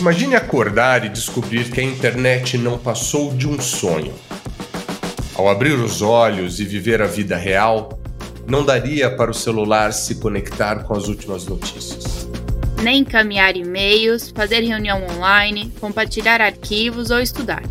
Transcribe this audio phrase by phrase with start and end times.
[0.00, 4.12] Imagine acordar e descobrir que a internet não passou de um sonho.
[5.34, 8.00] Ao abrir os olhos e viver a vida real,
[8.46, 12.28] não daria para o celular se conectar com as últimas notícias.
[12.82, 17.62] Nem encaminhar e-mails, fazer reunião online, compartilhar arquivos ou estudar.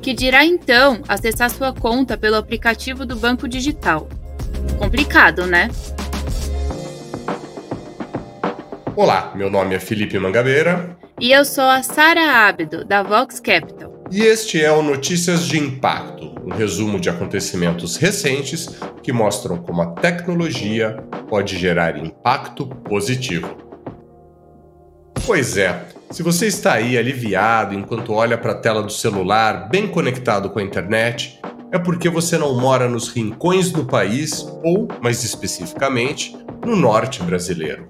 [0.00, 4.08] Que dirá então acessar sua conta pelo aplicativo do banco digital.
[4.78, 5.70] Complicado, né?
[8.96, 10.96] Olá, meu nome é Felipe Mangabeira.
[11.18, 14.04] E eu sou a Sara Abdo, da Vox Capital.
[14.10, 18.68] E este é o Notícias de Impacto, um resumo de acontecimentos recentes
[19.02, 23.56] que mostram como a tecnologia pode gerar impacto positivo.
[25.24, 29.88] Pois é, se você está aí aliviado enquanto olha para a tela do celular, bem
[29.88, 31.40] conectado com a internet,
[31.72, 37.88] é porque você não mora nos rincões do país ou, mais especificamente, no norte brasileiro.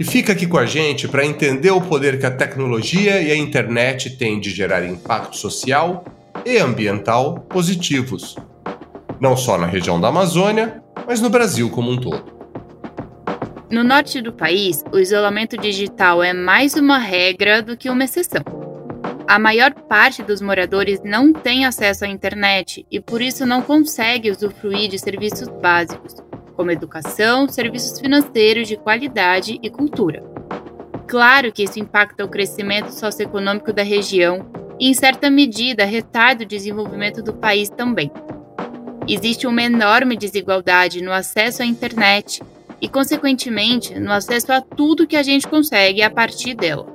[0.00, 3.36] E fica aqui com a gente para entender o poder que a tecnologia e a
[3.36, 6.06] internet têm de gerar impacto social
[6.46, 8.34] e ambiental positivos,
[9.20, 12.32] não só na região da Amazônia, mas no Brasil como um todo.
[13.70, 18.42] No norte do país, o isolamento digital é mais uma regra do que uma exceção.
[19.28, 24.30] A maior parte dos moradores não tem acesso à internet e por isso não consegue
[24.30, 26.14] usufruir de serviços básicos,
[26.60, 30.22] como educação, serviços financeiros de qualidade e cultura.
[31.06, 34.44] Claro que isso impacta o crescimento socioeconômico da região
[34.78, 38.12] e, em certa medida, retarda o desenvolvimento do país também.
[39.08, 42.42] Existe uma enorme desigualdade no acesso à internet
[42.78, 46.86] e, consequentemente, no acesso a tudo que a gente consegue a partir dela.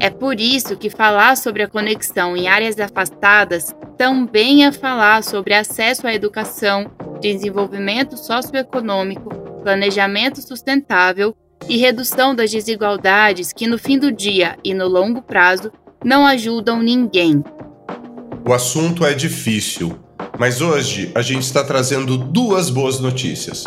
[0.00, 5.52] É por isso que falar sobre a conexão em áreas afastadas também é falar sobre
[5.52, 9.28] acesso à educação, desenvolvimento socioeconômico,
[9.62, 11.36] planejamento sustentável
[11.68, 15.70] e redução das desigualdades que, no fim do dia e no longo prazo,
[16.02, 17.44] não ajudam ninguém.
[18.48, 19.94] O assunto é difícil,
[20.38, 23.64] mas hoje a gente está trazendo duas boas notícias.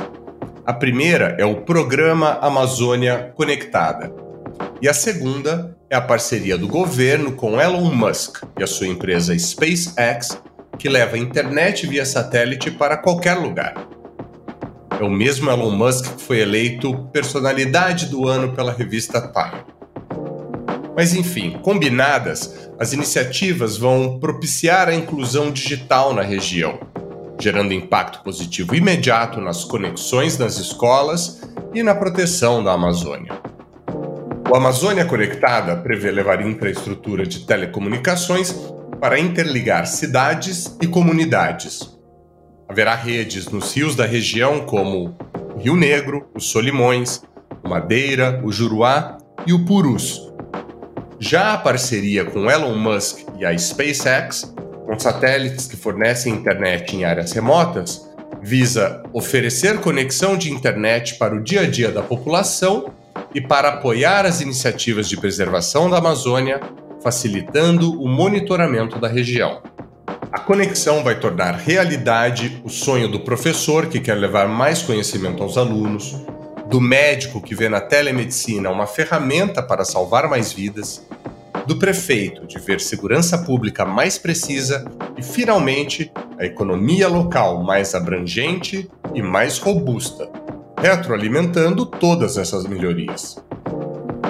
[0.66, 4.12] A primeira é o Programa Amazônia Conectada.
[4.81, 9.38] E a segunda é a parceria do governo com Elon Musk e a sua empresa
[9.38, 10.41] SpaceX
[10.77, 13.88] que leva a internet via satélite para qualquer lugar.
[14.99, 19.63] É o mesmo Elon Musk que foi eleito personalidade do ano pela revista Time.
[20.95, 26.79] Mas enfim, combinadas, as iniciativas vão propiciar a inclusão digital na região,
[27.39, 31.41] gerando impacto positivo imediato nas conexões nas escolas
[31.73, 33.43] e na proteção da Amazônia.
[34.53, 38.53] O Amazônia Conectada prevê levar infraestrutura de telecomunicações
[39.02, 41.97] para interligar cidades e comunidades.
[42.69, 45.18] Haverá redes nos rios da região como
[45.56, 47.24] o Rio Negro, os Solimões,
[47.63, 50.31] o Madeira, o Juruá e o Purus.
[51.19, 54.53] Já a parceria com Elon Musk e a SpaceX,
[54.86, 58.08] com satélites que fornecem internet em áreas remotas,
[58.40, 62.94] visa oferecer conexão de internet para o dia a dia da população
[63.33, 66.59] e para apoiar as iniciativas de preservação da Amazônia
[67.01, 69.61] facilitando o monitoramento da região.
[70.31, 75.57] A conexão vai tornar realidade o sonho do professor que quer levar mais conhecimento aos
[75.57, 76.16] alunos,
[76.69, 81.05] do médico que vê na telemedicina uma ferramenta para salvar mais vidas,
[81.67, 84.83] do prefeito de ver segurança pública mais precisa
[85.17, 90.29] e, finalmente, a economia local mais abrangente e mais robusta,
[90.83, 93.41] retroalimentando todas essas melhorias.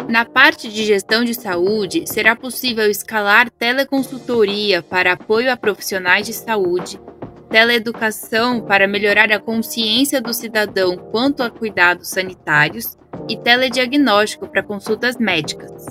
[0.08, 6.34] Na parte de gestão de saúde, será possível escalar teleconsultoria para apoio a profissionais de
[6.34, 7.02] saúde,
[7.50, 15.18] teleeducação para melhorar a consciência do cidadão quanto a cuidados sanitários e telediagnóstico para consultas
[15.18, 15.88] médicas.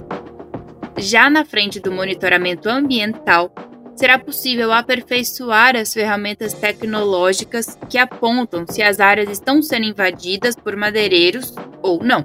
[0.96, 3.52] Já na frente do monitoramento ambiental,
[3.94, 10.76] será possível aperfeiçoar as ferramentas tecnológicas que apontam se as áreas estão sendo invadidas por
[10.76, 12.24] madeireiros ou não.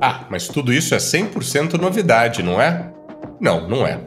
[0.00, 2.90] Ah, mas tudo isso é 100% novidade, não é?
[3.38, 4.00] Não, não é.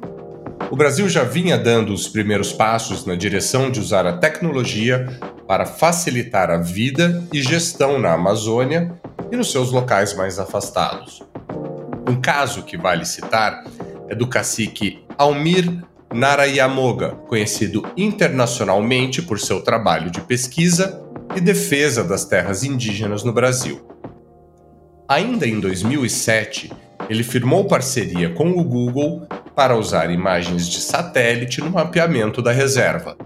[0.72, 5.06] O Brasil já vinha dando os primeiros passos na direção de usar a tecnologia
[5.48, 8.92] para facilitar a vida e gestão na Amazônia
[9.32, 11.22] e nos seus locais mais afastados.
[12.10, 13.64] Um caso que vale citar
[14.10, 15.84] é do cacique Almir
[16.14, 21.02] Narayamoga, conhecido internacionalmente por seu trabalho de pesquisa
[21.36, 23.82] e defesa das terras indígenas no Brasil.
[25.08, 26.72] Ainda em 2007,
[27.10, 33.18] ele firmou parceria com o Google para usar imagens de satélite no mapeamento da reserva.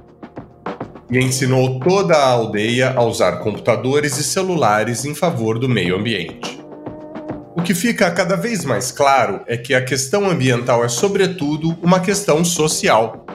[1.10, 6.57] E ensinou toda a aldeia a usar computadores e celulares em favor do meio ambiente.
[7.68, 12.46] Que fica cada vez mais claro é que a questão ambiental é, sobretudo, uma questão
[12.46, 13.26] social.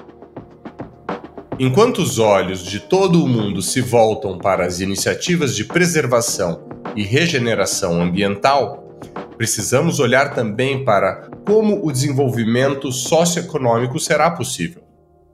[1.58, 7.02] Enquanto os olhos de todo o mundo se voltam para as iniciativas de preservação e
[7.02, 8.98] regeneração ambiental,
[9.36, 14.82] precisamos olhar também para como o desenvolvimento socioeconômico será possível.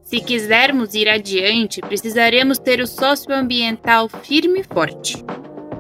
[0.03, 5.25] Se quisermos ir adiante, precisaremos ter o socioambiental firme e forte.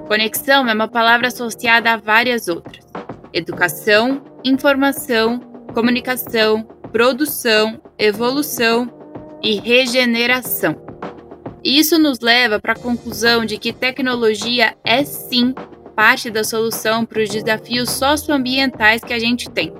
[0.06, 2.87] Conexão é uma palavra associada a várias outras:
[3.32, 5.40] educação, informação,
[5.74, 8.90] comunicação, produção, evolução
[9.42, 10.76] e regeneração.
[11.64, 15.54] Isso nos leva para a conclusão de que tecnologia é sim
[15.94, 19.72] parte da solução para os desafios socioambientais que a gente tem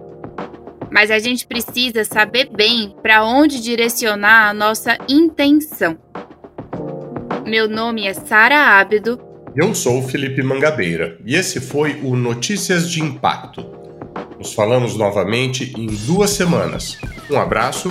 [0.91, 5.99] mas a gente precisa saber bem para onde direcionar a nossa intenção.
[7.47, 9.28] Meu nome é Sara Ábido.
[9.57, 13.67] Eu sou Felipe Mangabeira e esse foi o Notícias de Impacto.
[14.39, 16.99] Nos falamos novamente em duas semanas.
[17.31, 17.91] Um abraço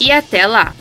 [0.00, 0.74] e até lá!